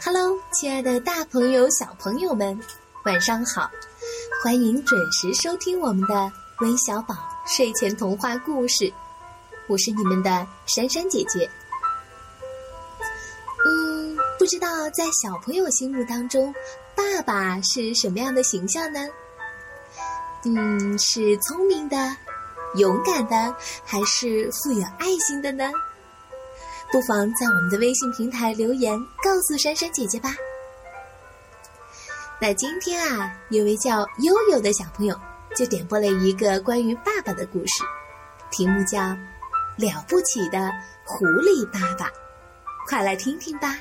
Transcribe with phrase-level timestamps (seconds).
[0.00, 2.56] Hello，亲爱的大朋友、小朋友们，
[3.04, 3.68] 晚上好！
[4.44, 8.92] 欢迎准时收听我们的微小宝睡前童话故事，
[9.66, 11.50] 我是你们的珊珊姐姐。
[13.66, 16.54] 嗯，不知道在小朋友心目当中，
[16.94, 19.00] 爸爸是什么样的形象呢？
[20.44, 21.96] 嗯，是聪明的、
[22.76, 23.52] 勇敢的，
[23.84, 25.68] 还是富有爱心的呢？
[26.90, 30.34] 不妨在我们的微信平台留言，告诉珊珊姐姐吧。
[32.40, 35.14] 那今天啊，有位叫悠悠的小朋友
[35.54, 37.84] 就点播了一个关于爸爸的故事，
[38.50, 38.98] 题目叫
[39.76, 40.72] 《了不起的
[41.04, 42.06] 狐狸爸爸》，
[42.88, 43.76] 快来听听吧。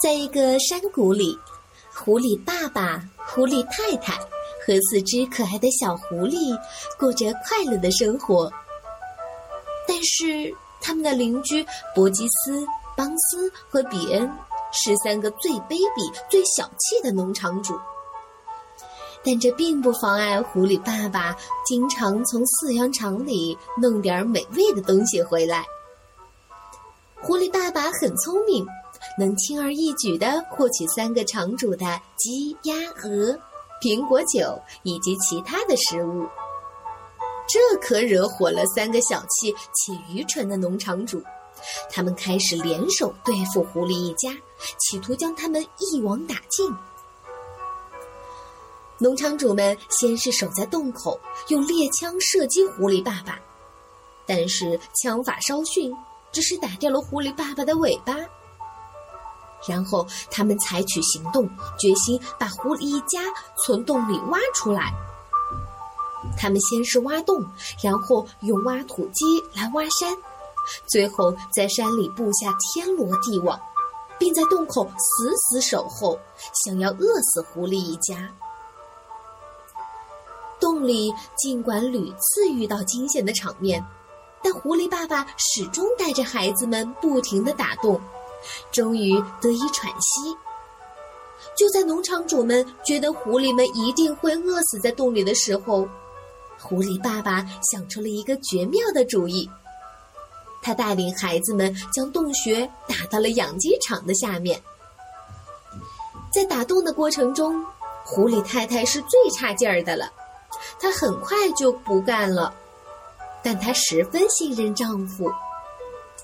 [0.00, 1.36] 在一个山谷里，
[1.92, 4.31] 狐狸爸爸、狐狸太太。
[4.64, 6.58] 和四只可爱的小狐狸
[6.98, 8.50] 过着快乐的生活，
[9.86, 12.64] 但是他们的邻居伯吉斯、
[12.96, 14.30] 邦斯和比恩
[14.72, 17.78] 是三个最卑鄙、最小气的农场主。
[19.24, 25.64] 但这并不妨碍狐狸爸爸经常从饲养场里弄点美味的东西回来。
[27.20, 28.66] 狐狸爸爸很聪明，
[29.16, 32.74] 能轻而易举地获取三个场主的鸡、鸭、
[33.04, 33.38] 鹅。
[33.82, 36.24] 苹果酒以及其他的食物，
[37.48, 41.20] 这可惹火了三个小气且愚蠢的农场主。
[41.90, 44.30] 他们开始联手对付狐狸一家，
[44.78, 46.72] 企图将他们一网打尽。
[48.98, 53.36] 农场主们先是守在洞口，用猎枪射击狐狸爸爸，
[54.24, 55.92] 但是枪法稍逊，
[56.30, 58.14] 只是打掉了狐狸爸爸的尾巴。
[59.68, 63.20] 然后他们采取行动，决心把狐狸一家
[63.64, 64.92] 从洞里挖出来。
[66.38, 67.44] 他们先是挖洞，
[67.82, 69.24] 然后用挖土机
[69.54, 70.16] 来挖山，
[70.86, 73.60] 最后在山里布下天罗地网，
[74.18, 76.18] 并在洞口死死守候，
[76.64, 78.28] 想要饿死狐狸一家。
[80.60, 83.84] 洞里尽管屡次遇到惊险的场面，
[84.40, 88.00] 但狐狸爸爸始终带着孩子们不停地打洞。
[88.70, 90.36] 终于得以喘息。
[91.56, 95.86] 就在农场主们觉得狐狸们一定会饿死在洞里的时候，
[96.58, 99.48] 狐狸爸爸想出了一个绝妙的主意。
[100.62, 104.62] 他带领孩子们将洞穴打到了养鸡场的下面。
[106.32, 107.62] 在打洞的过程中，
[108.04, 110.10] 狐狸太太是最差劲儿的了，
[110.78, 112.54] 她很快就不干了。
[113.42, 115.30] 但她十分信任丈夫，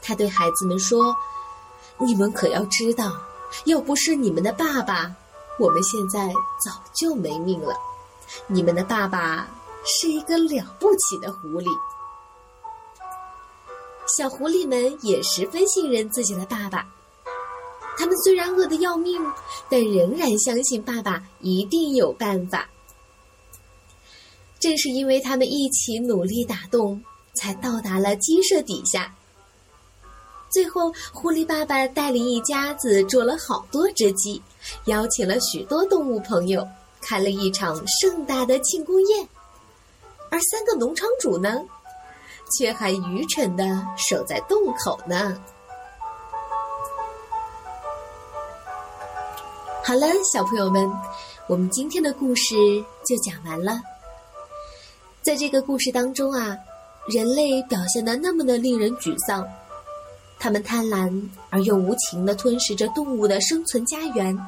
[0.00, 1.14] 她对孩子们说。
[2.00, 3.12] 你们可要知道，
[3.64, 5.14] 要不是你们的爸爸，
[5.58, 6.28] 我们现在
[6.64, 7.74] 早就没命了。
[8.46, 9.48] 你们的爸爸
[9.84, 11.68] 是一个了不起的狐狸。
[14.16, 16.86] 小狐狸们也十分信任自己的爸爸，
[17.98, 19.20] 他们虽然饿得要命，
[19.68, 22.68] 但仍然相信爸爸一定有办法。
[24.60, 27.02] 正是因为他们一起努力打洞，
[27.34, 29.14] 才到达了鸡舍底下。
[30.58, 34.42] 最后，狐狸爸爸带领一家子捉了好多只鸡，
[34.86, 36.66] 邀请了许多动物朋友，
[37.00, 39.28] 开了一场盛大的庆功宴。
[40.32, 41.64] 而三个农场主呢，
[42.58, 45.40] 却还愚蠢的守在洞口呢。
[49.84, 50.92] 好了，小朋友们，
[51.46, 52.56] 我们今天的故事
[53.06, 53.80] 就讲完了。
[55.22, 56.58] 在这个故事当中啊，
[57.06, 59.48] 人类表现的那么的令人沮丧。
[60.38, 64.38] 他们贪婪而又无情地吞噬着动物的生存家园。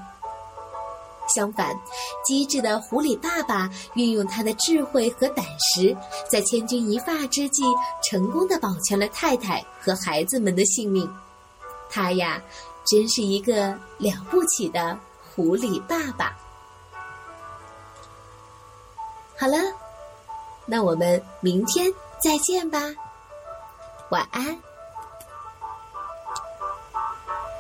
[1.33, 1.79] 相反，
[2.25, 5.97] 机智的狐狸爸爸运用他的智慧和胆识，
[6.29, 7.63] 在千钧一发之际，
[8.03, 11.09] 成功的保全了太太和孩子们的性命。
[11.89, 12.43] 他呀，
[12.85, 13.69] 真是一个
[13.99, 14.99] 了不起的
[15.33, 16.37] 狐狸爸爸。
[19.39, 19.57] 好了，
[20.67, 22.81] 那我们明天再见吧，
[24.11, 24.70] 晚安。